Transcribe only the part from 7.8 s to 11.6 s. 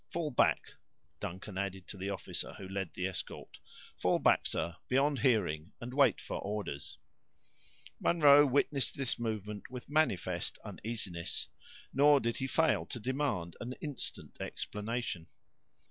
Munro witnessed this movement with manifest uneasiness;